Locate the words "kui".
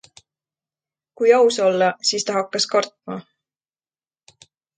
1.21-1.33